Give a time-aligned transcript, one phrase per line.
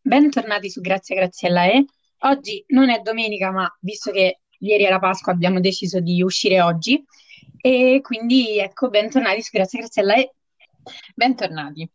[0.00, 1.84] Bentornati su Grazie Graziella E.
[2.20, 7.04] Oggi non è domenica, ma visto che ieri era Pasqua abbiamo deciso di uscire oggi
[7.60, 10.34] e quindi ecco, bentornati su Grazie Graziella E.
[11.14, 11.88] Bentornati.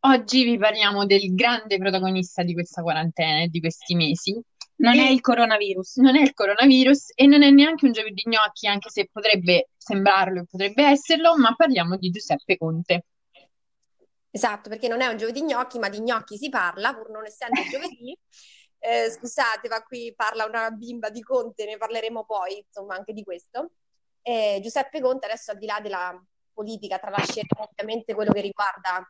[0.00, 4.38] Oggi vi parliamo del grande protagonista di questa quarantena e di questi mesi.
[4.76, 5.96] Non E è il coronavirus.
[5.96, 9.70] non è il coronavirus e non è neanche un gioco di gnocchi, anche se potrebbe
[9.76, 13.04] sembrarlo e potrebbe esserlo, ma parliamo di Giuseppe Conte.
[14.34, 17.62] Esatto, perché non è un giovedì gnocchi, ma di gnocchi si parla, pur non essendo
[17.70, 18.18] giovedì.
[18.84, 23.22] Eh, scusate, ma qui parla una bimba di Conte, ne parleremo poi, insomma, anche di
[23.22, 23.70] questo.
[24.20, 29.02] Eh, Giuseppe Conte, adesso al di là della politica, tralasceremo ovviamente quello che riguarda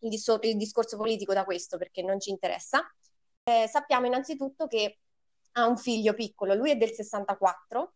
[0.00, 2.84] il, disso- il discorso politico da questo, perché non ci interessa.
[3.44, 4.98] Eh, sappiamo innanzitutto che
[5.52, 7.92] ha un figlio piccolo, lui è del 64,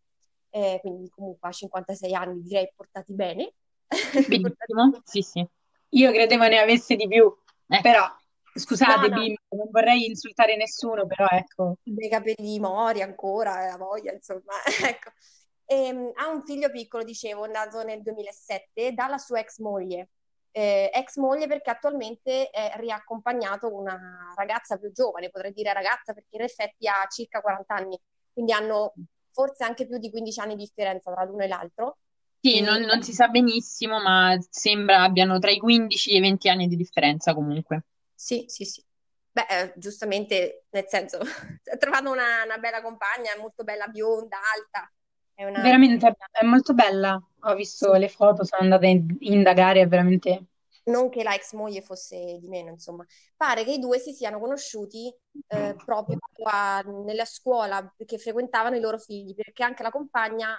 [0.51, 3.53] eh, quindi comunque ha 56 anni, direi portati bene.
[3.89, 5.49] Portati Benissimo, sì, sì.
[5.97, 7.35] Io credevo ne avesse di più,
[7.69, 11.77] Eh, però No, scusate, no, bimbo, non vorrei insultare nessuno, però ecco.
[11.83, 15.11] dei capelli mori ancora, eh, la voglia, insomma, ecco.
[15.67, 20.09] Ehm, ha un figlio piccolo, dicevo, nato nel 2007 dalla sua ex moglie.
[20.53, 26.37] Eh, ex moglie perché attualmente è riaccompagnato una ragazza più giovane, potrei dire ragazza perché
[26.37, 28.01] in effetti ha circa 40 anni,
[28.33, 28.95] quindi hanno
[29.33, 31.99] forse anche più di 15 anni di differenza tra l'uno e l'altro.
[32.47, 36.49] Sì, non, non si sa benissimo, ma sembra abbiano tra i 15 e i 20
[36.49, 37.83] anni di differenza comunque.
[38.15, 38.83] Sì, sì, sì.
[39.31, 41.19] Beh, eh, giustamente, nel senso,
[41.73, 44.91] ha trovato una, una bella compagna, è molto bella, bionda, alta,
[45.35, 45.63] è una...
[45.63, 47.21] Veramente è molto bella.
[47.41, 50.45] Ho visto le foto, sono andata a in- indagare, è veramente...
[50.85, 53.05] Non che la ex moglie fosse di meno, insomma.
[53.37, 55.13] Pare che i due si siano conosciuti
[55.49, 60.57] eh, proprio a- nella scuola che frequentavano i loro figli, perché anche la compagna,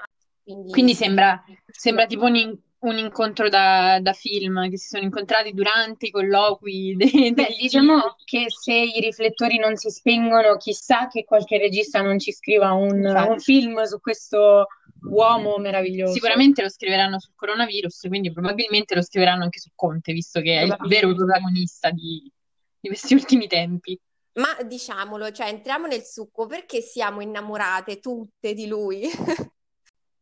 [0.48, 5.04] quindi Quindi sembra, sembra tipo un, in- un incontro da, da film, che si sono
[5.04, 10.56] incontrati durante i colloqui de- Beh, dei diciamo che se i riflettori non si spengono,
[10.56, 14.68] chissà che qualche regista non ci scriva un, un film su questo
[15.10, 16.14] uomo meraviglioso.
[16.14, 20.64] Sicuramente lo scriveranno sul coronavirus, quindi probabilmente lo scriveranno anche su Conte, visto che è
[20.64, 22.32] il vero protagonista di,
[22.80, 24.00] di questi ultimi tempi.
[24.38, 29.10] Ma diciamolo, cioè entriamo nel succo perché siamo innamorate tutte di lui.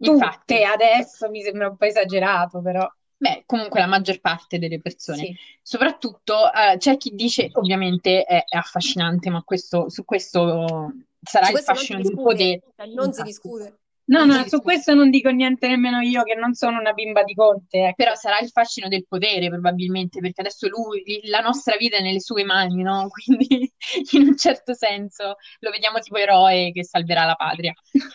[0.06, 4.80] Infatti, Tutte adesso mi sembra un po' esagerato, però beh, comunque la maggior parte delle
[4.80, 5.18] persone.
[5.18, 5.36] sì.
[5.62, 11.52] Soprattutto eh, c'è chi dice, ovviamente è, è affascinante, ma questo, su questo sarà Su
[11.52, 12.62] il questo si fascino del potere.
[12.94, 13.80] non si discute.
[14.08, 17.34] No, no, su questo non dico niente nemmeno io, che non sono una bimba di
[17.34, 17.96] Conte, ecco.
[17.96, 22.20] Però sarà il fascino del potere, probabilmente, perché adesso lui, la nostra vita è nelle
[22.20, 23.08] sue mani, no?
[23.14, 23.72] Quindi,
[24.12, 27.74] in un certo senso, lo vediamo tipo eroe che salverà la patria.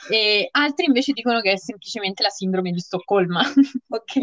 [0.09, 3.43] E altri invece dicono che è semplicemente la sindrome di Stoccolma.
[3.93, 4.17] Ok?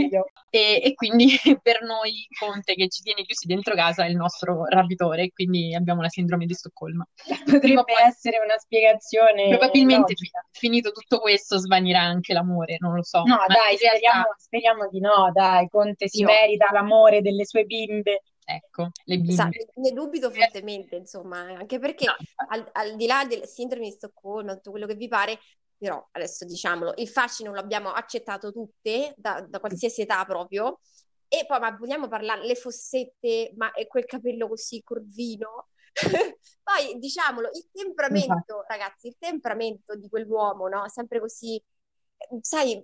[0.50, 1.28] E, e quindi
[1.62, 6.02] per noi Conte, che ci tiene chiusi dentro casa, è il nostro rapitore, quindi abbiamo
[6.02, 7.06] la sindrome di Stoccolma.
[7.44, 13.04] Potrebbe poi, essere una spiegazione probabilmente, fi- finito tutto questo, svanirà anche l'amore, non lo
[13.04, 13.20] so.
[13.24, 17.66] No, Ma dai, speriamo, speriamo di no, dai, Conte si io, merita l'amore delle sue
[17.66, 18.22] bimbe.
[18.46, 19.66] ecco, le Sa- bimbe.
[19.76, 22.14] ne dubito fortemente, insomma, anche perché No,
[22.50, 25.40] al, al di là del sindrome di Stoccolma, tutto quello che vi pare,
[25.78, 30.80] però adesso diciamolo, il fascino lo abbiamo accettato tutte, da, da qualsiasi età proprio,
[31.28, 35.68] e poi ma vogliamo parlare, le fossette, ma e quel capello così corvino?
[36.64, 40.88] Poi diciamolo, il temperamento, ragazzi, il temperamento di quell'uomo, no?
[40.90, 42.84] Sempre così, eh, sai,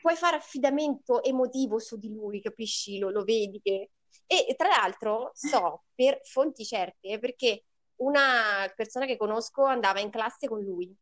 [0.00, 2.98] puoi fare affidamento emotivo su di lui, capisci?
[2.98, 3.90] Lo, lo vedi che...
[4.28, 7.64] E tra l'altro so per fonti certe, perché
[7.96, 10.94] una persona che conosco andava in classe con lui,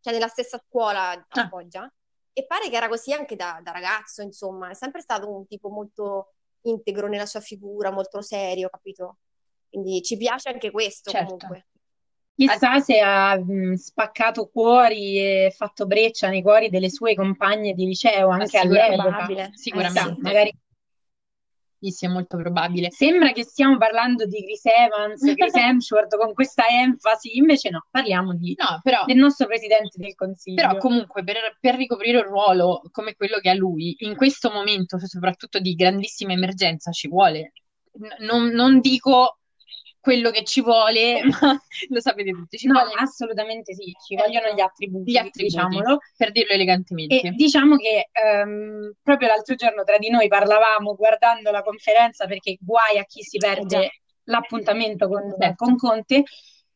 [0.00, 1.92] cioè nella stessa scuola a Ah, Foggia,
[2.32, 5.68] e pare che era così anche da, da ragazzo, insomma, è sempre stato un tipo
[5.68, 9.18] molto integro nella sua figura, molto serio, capito?
[9.74, 11.34] Quindi ci piace anche questo certo.
[11.34, 11.66] comunque.
[12.36, 17.86] Chissà se ha mh, spaccato cuori e fatto breccia nei cuori delle sue compagne di
[17.86, 19.02] liceo anche all'epoca.
[19.02, 19.70] Probabile, eh sì.
[19.72, 20.20] Chissà, sicuramente.
[20.22, 20.52] magari
[21.78, 22.90] Sì, sì, è molto probabile.
[22.90, 28.34] sembra che stiamo parlando di Chris Evans, Chris Hemsworth con questa enfasi, invece no, parliamo
[28.34, 30.78] di- No, però, del nostro presidente del però Consiglio.
[30.78, 35.58] comunque per, per ricoprire un ruolo come quello che ha lui, in questo momento, soprattutto
[35.58, 37.52] di grandissima emergenza, ci vuole.
[37.98, 39.40] N- non, non dico
[40.04, 41.58] quello che ci vuole, ma
[41.88, 45.42] lo sapete tutti, ci No, vuole assolutamente sì, ci eh, vogliono gli attributi, gli attributi,
[45.44, 45.98] diciamolo.
[46.16, 46.52] per dirlo
[47.06, 47.34] E elegantemente.
[47.34, 52.98] diciamo che ehm, proprio l'altro giorno tra di noi parlavamo guardando la conferenza perché guai
[52.98, 53.92] a chi si Eh perde
[54.24, 55.54] l'appuntamento con, Certo.
[55.54, 56.22] con Conte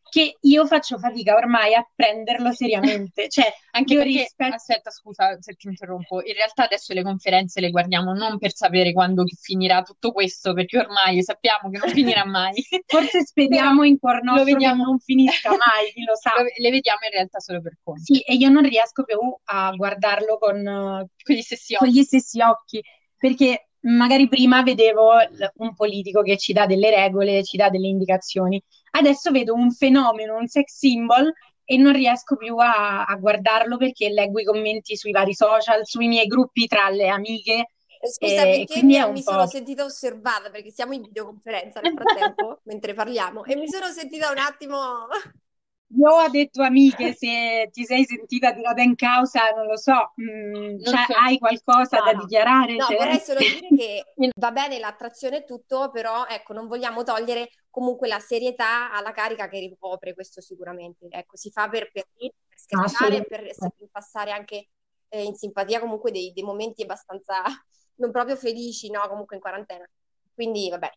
[0.08, 3.26] che io faccio fatica ormai a prenderlo seriamente.
[3.38, 4.54] Cioè, Anche io perché, rispetto...
[4.54, 8.92] aspetta, scusa se ti interrompo, in realtà adesso le conferenze le guardiamo non per sapere
[8.92, 12.54] quando finirà tutto questo, perché ormai sappiamo che non finirà mai.
[12.86, 14.82] Forse speriamo in cuor nostro lo vediamo.
[14.82, 16.32] che non finisca mai, chi lo sa.
[16.56, 20.38] Le vediamo in realtà solo per conto, Sì, e io non riesco più a guardarlo
[20.38, 22.82] con, con gli stessi con gli stessi occhi,
[23.16, 25.12] perché magari prima vedevo
[25.56, 28.62] un politico che ci dà delle regole, ci dà delle indicazioni.
[28.92, 31.32] Adesso vedo un fenomeno, un sex symbol
[31.64, 36.08] e non riesco più a, a guardarlo perché leggo i commenti sui vari social, sui
[36.08, 37.68] miei gruppi tra le amiche.
[38.00, 41.94] Eh, Scusami, E che quindi mi, mi sono sentita osservata perché siamo in videoconferenza nel
[41.94, 45.08] frattempo, mentre parliamo, e mi sono sentita un attimo...
[45.96, 50.78] Io ho detto amiche, se ti sei sentita tirata in causa, non lo so, mm,
[50.82, 51.14] cioè, so.
[51.16, 52.76] hai qualcosa No, da dichiarare?
[52.76, 54.04] No, Cioè- vorrei solo dire che
[54.36, 59.48] va bene l'attrazione e tutto, però ecco, non vogliamo togliere comunque la serietà alla carica
[59.48, 61.06] che ricopre, questo sicuramente.
[61.08, 64.68] Ecco, si fa per, per per scherzare, e per passare anche
[65.08, 67.42] eh, in simpatia comunque dei, dei momenti abbastanza
[67.96, 69.00] non proprio felici, no?
[69.08, 69.88] Comunque in quarantena.
[70.34, 70.90] Quindi, vabbè.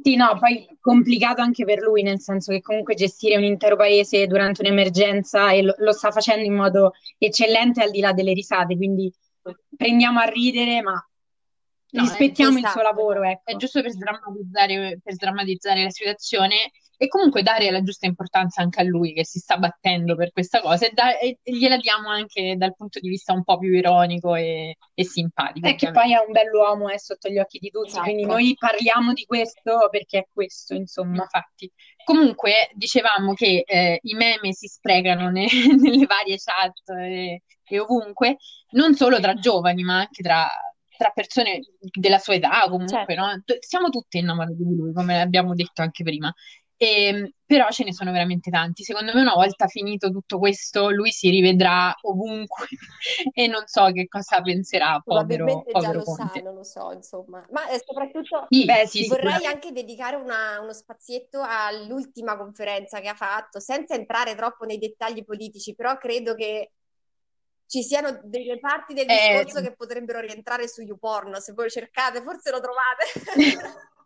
[0.00, 4.26] Sì, no, poi complicato anche per lui, nel senso che comunque gestire un intero paese
[4.26, 8.76] durante un'emergenza e lo, lo sta facendo in modo eccellente al di là delle risate,
[8.76, 9.12] quindi
[9.76, 11.04] prendiamo a ridere, ma
[11.90, 13.56] No, rispettiamo il esatto, suo lavoro, È ecco.
[13.56, 18.84] giusto per sdrammatizzare, per sdrammatizzare la situazione e comunque dare la giusta importanza anche a
[18.84, 22.74] lui che si sta battendo per questa cosa e, da- e gliela diamo anche dal
[22.74, 25.68] punto di vista un po' più ironico e, e simpatico.
[25.68, 28.02] È che poi è un bell'uomo, è sotto gli occhi di tutti, Esatto.
[28.02, 31.22] quindi noi parliamo di questo perché è questo, insomma.
[31.22, 31.70] Infatti,
[32.04, 35.46] comunque dicevamo che eh, i meme si sprecano ne-
[35.80, 38.38] nelle varie chat e, e ovunque,
[38.70, 40.48] non solo tra giovani, ma anche tra,
[40.96, 41.60] tra persone
[41.92, 43.14] della sua età, comunque, Certo.
[43.14, 43.42] no?
[43.60, 46.32] Siamo tutti innamorati di lui, come abbiamo detto anche prima.
[46.80, 48.84] E, però ce ne sono veramente tanti.
[48.84, 52.66] Secondo me, una volta finito tutto questo, lui si rivedrà ovunque
[53.32, 56.42] e non so che cosa penserà, povero, Probabilmente già povero lo sa, Conte.
[56.42, 57.46] non lo so, insomma.
[57.50, 63.08] Ma eh, soprattutto Sì, Beh, sì, vorrei anche dedicare una- uno spazietto all'ultima conferenza che
[63.08, 66.72] ha fatto, senza entrare troppo nei dettagli politici, però credo che
[67.66, 72.22] ci siano delle parti del Eh, discorso che potrebbero rientrare su YouPorn, se voi cercate,
[72.22, 73.04] forse lo trovate.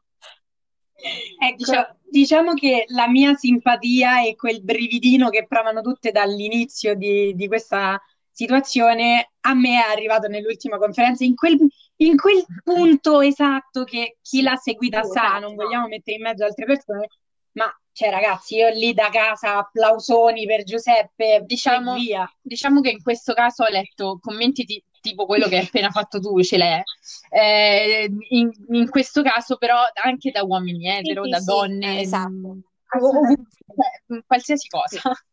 [1.38, 7.34] Ecco, Diciamo- diciamo che la mia simpatia e quel brividino che provano tutte dall'inizio di,
[7.34, 8.00] di questa
[8.31, 11.58] situazione a me è arrivato nell'ultima conferenza, in quel,
[11.96, 15.64] in quel punto esatto che chi l'ha seguita sa, non no.
[15.64, 17.08] vogliamo mettere in mezzo altre persone,
[17.52, 22.26] ma cioè ragazzi, io lì da casa applausoni per Giuseppe Diciamo- via.
[22.40, 26.19] Diciamo che in questo caso ho letto commenti ti- tipo quello che hai appena fatto
[26.19, 26.82] tu, ce l'è.
[27.28, 32.00] Eh, in, in questo caso, però, anche da uomini etero, sì, da sì, donne, eh,
[32.00, 32.31] esatto.
[32.99, 35.00] ovunque, cioè, qualsiasi cosa.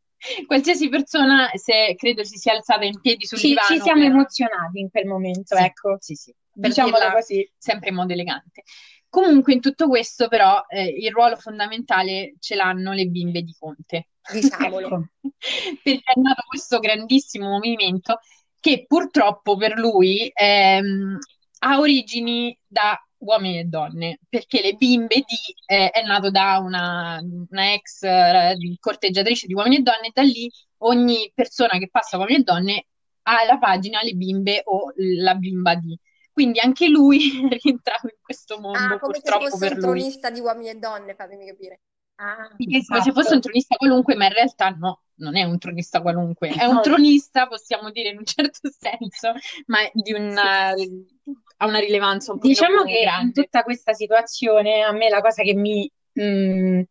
[0.45, 4.12] Qualsiasi persona, se credo si sia alzata in piedi sul Ci, divano ci siamo per-
[4.12, 7.50] emozionati in quel momento, Sì, ecco, sì, sì, dirla così.
[7.57, 8.63] sempre in modo elegante.
[9.07, 14.10] Comunque, in tutto questo, però, eh, il ruolo fondamentale ce l'hanno le bimbe di Conte.
[14.30, 15.10] Diciamolo.
[15.83, 18.19] Perché è nato questo grandissimo movimento
[18.59, 21.17] che purtroppo per lui ehm,
[21.59, 25.35] ha origini da uomini e donne, perché le bimbe di
[25.65, 27.19] eh, è nato da una,
[27.50, 32.17] una ex eh, corteggiatrice di uomini e donne, e da lì ogni persona che passa
[32.17, 32.85] uomini e donne
[33.23, 35.97] ha la pagina le bimbe o la bimba di.
[36.31, 37.19] Quindi anche lui
[37.50, 40.07] è rientrato in questo mondo, Ah, come se purtroppo fosse per un lui.
[40.07, 41.81] tronista di uomini e donne, fatemi capire.
[42.15, 42.47] Ah,
[42.88, 43.13] Come se Esatto.
[43.13, 46.81] fosse un tronista qualunque, ma in realtà no, non è un tronista qualunque, è un
[46.81, 49.33] tronista, possiamo dire in un certo senso,
[49.67, 53.43] ma di una, ha una rilevanza un po' Diciamo più che in grande.
[53.43, 56.81] tutta questa situazione a me la cosa che mi mm,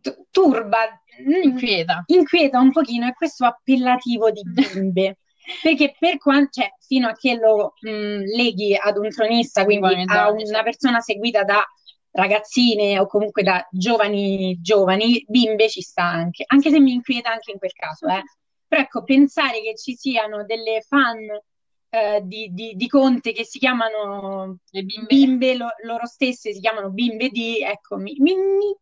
[0.00, 2.04] t- turba, mm, Inquieta.
[2.06, 5.18] inquieta un pochino è questo appellativo di bimbe.
[5.62, 10.30] Perché per quanto, cioè, fino a che lo mm, leghi ad un tronista, quindi a
[10.30, 10.62] una certo.
[10.64, 11.64] persona seguita da
[12.16, 17.52] ragazzine o comunque da giovani giovani, bimbe ci sta anche, anche se mi inquieta anche
[17.52, 18.22] in quel caso, eh.
[18.66, 21.18] Però ecco, pensare che ci siano delle fan
[21.90, 26.60] eh, di, di- di Conte che si chiamano Le bimbe, bimbe lo- loro stesse, si
[26.60, 28.76] chiamano bimbe di, ecco, mi, mi- mi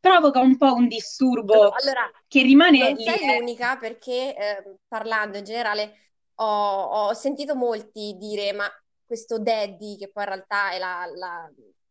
[0.00, 3.04] provoca un po' un disturbo allora, che rimane non lì.
[3.04, 3.38] sei eh.
[3.38, 8.68] l'unica perché eh, parlando in generale ho, ho sentito molti dire ma
[9.04, 11.50] questo daddy, che poi in realtà è la, la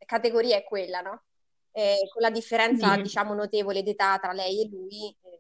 [0.10, 1.24] categoria è quella, no?
[1.72, 3.02] Eh, con la differenza, Sì.
[3.04, 5.16] diciamo, notevole d'età tra lei e lui.
[5.22, 5.40] eh,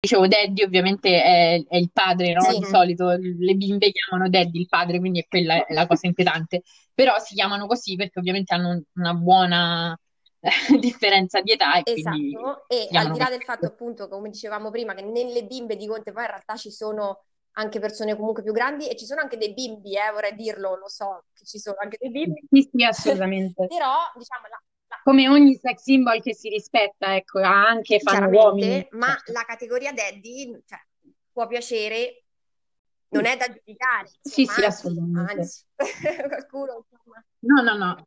[0.00, 2.40] dicevo Daddy ovviamente è, è il padre, no?
[2.42, 2.58] Sì.
[2.58, 6.62] Di solito le bimbe chiamano Daddy il padre, quindi è quella è la cosa inquietante.
[6.92, 9.98] Però si chiamano così perché ovviamente hanno un- una buona
[10.80, 12.66] differenza di età e esatto.
[12.66, 16.10] e al di là del fatto appunto, come dicevamo prima, che nelle bimbe di Conte
[16.12, 19.52] poi in realtà ci sono anche persone comunque più grandi e ci sono anche dei
[19.52, 22.46] bimbi, eh, vorrei dirlo, lo so che ci sono anche dei bimbi.
[22.50, 23.66] Sì, sì, assolutamente.
[23.68, 25.00] Però, diciamo, la, la...
[25.02, 28.86] come ogni sex symbol che si rispetta, ecco, ha anche fanno uomini.
[28.92, 29.32] Ma certo.
[29.32, 30.80] la categoria daddy, cioè,
[31.30, 32.24] può piacere,
[33.08, 34.10] non è da giudicare.
[34.20, 35.32] Sì, sì, assolutamente.
[35.32, 35.64] Anzi,
[36.28, 36.86] qualcuno...
[37.40, 38.06] No, no, no.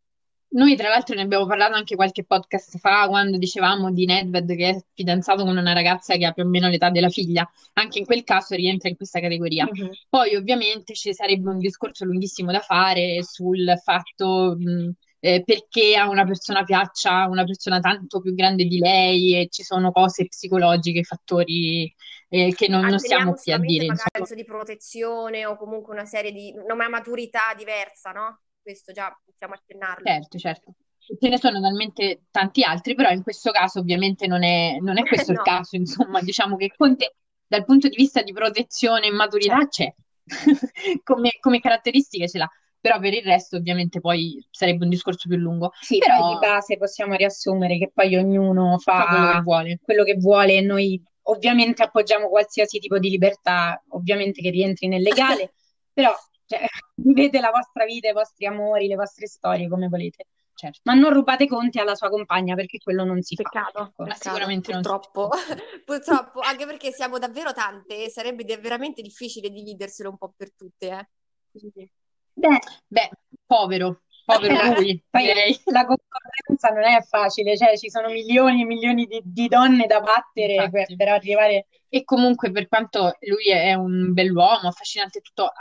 [0.56, 4.70] Noi tra l'altro ne abbiamo parlato anche qualche podcast fa quando dicevamo di Nedved che
[4.70, 8.06] è fidanzato con una ragazza che ha più o meno l'età della figlia, anche in
[8.06, 9.68] quel caso rientra in questa categoria.
[9.70, 9.90] Uh-huh.
[10.08, 16.08] Poi ovviamente ci sarebbe un discorso lunghissimo da fare sul fatto mh, eh, perché a
[16.08, 21.04] una persona piaccia una persona tanto più grande di lei e ci sono cose psicologiche,
[21.04, 21.94] fattori
[22.30, 23.88] eh, che non, non stiamo qui a dire.
[23.88, 28.40] Magari senso di protezione o comunque una serie di una maturità diversa, no?
[28.66, 30.04] Questo già possiamo accennarlo.
[30.04, 30.74] Certo, certo.
[30.98, 35.04] Ce ne sono talmente tanti altri, però in questo caso ovviamente non è, non è
[35.06, 35.38] questo no.
[35.38, 39.94] il caso, insomma, diciamo che Conte dal punto di vista di protezione e maturità c'è,
[41.04, 42.50] come, come caratteristiche ce l'ha
[42.86, 45.72] però per il resto ovviamente poi sarebbe un discorso più lungo.
[45.82, 49.80] Sì, però di base possiamo riassumere che poi ognuno fa, fa quello che vuole.
[49.82, 55.02] Quello che vuole e noi ovviamente appoggiamo qualsiasi tipo di libertà, ovviamente che rientri nel
[55.02, 55.54] legale,
[55.92, 56.14] però
[56.46, 60.26] cioè, vivete la vostra vita, i vostri amori, le vostre storie come volete.
[60.56, 60.80] Certo.
[60.84, 64.04] Ma non rubate conti alla sua compagna perché quello non si peccato, fa.
[64.06, 65.30] Peccato, sicuramente purtroppo.
[65.84, 71.10] purtroppo, anche perché siamo davvero tante e sarebbe veramente difficile dividerselo un po' per tutte.
[71.52, 71.90] Eh.
[72.38, 73.10] Beh, beh,
[73.46, 75.02] povero, povero lui.
[75.10, 75.28] Poi
[75.66, 80.02] la concorrenza non è facile, cioè ci sono milioni e milioni di, di donne da
[80.02, 81.68] battere per, per, arrivare.
[81.88, 85.52] E comunque, per quanto lui è un bell'uomo, affascinante tutto,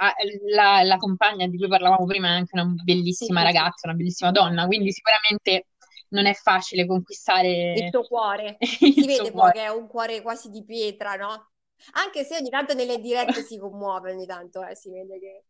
[0.54, 4.32] la, la compagna di cui parlavamo prima è anche una bellissima sì, ragazza, una bellissima
[4.32, 5.68] donna, quindi sicuramente
[6.08, 8.56] non è facile conquistare il tuo cuore.
[8.58, 11.50] il si vede poi che è un cuore quasi di pietra, no?
[11.92, 15.44] Anche se ogni tanto nelle dirette si commuove, ogni tanto eh, si vede che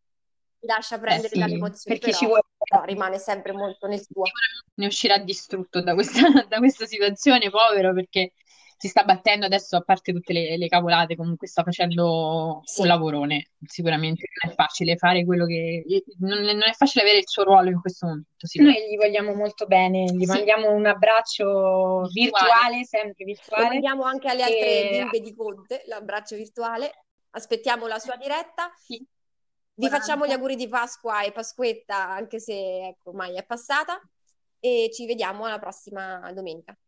[0.66, 2.42] lascia prendere eh sì, dall'emozione, perché però, ci vuole...
[2.64, 4.24] però rimane sempre molto nel suo.
[4.74, 8.32] Ne uscirà distrutto da questa, da questa situazione, povero, perché
[8.76, 12.82] si sta battendo adesso, a parte tutte le, le cavolate, comunque sta facendo sì.
[12.82, 13.50] un lavorone.
[13.64, 15.84] Sicuramente non è facile fare quello che.
[16.18, 18.28] Non, non, è facile avere il suo ruolo in questo momento.
[18.56, 20.26] Noi gli vogliamo molto bene, gli sì.
[20.26, 23.62] mandiamo un abbraccio virtuale, virtuale sempre virtuale.
[23.62, 24.98] Lo mandiamo anche alle altre e...
[24.98, 27.04] bimbe di Conte, l'abbraccio virtuale.
[27.30, 28.70] Aspettiamo la sua diretta.
[28.76, 29.02] Sì.
[29.76, 34.00] Vi facciamo gli auguri di Pasqua e Pasquetta, anche se ecco, ormai è passata,
[34.60, 36.76] e ci vediamo alla prossima domenica.